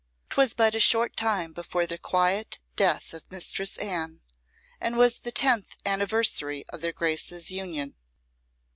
[0.31, 4.21] 'Twas but a short time before the quiet death of Mistress Anne,
[4.79, 7.95] and was the tenth anniversary of their Graces' union.